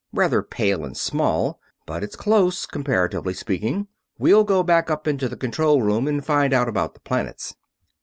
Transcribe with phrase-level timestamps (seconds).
[0.13, 3.87] Rather pale and small; but it's close, comparatively speaking.
[4.17, 7.53] We'll go back up into the control room and find out about the planets."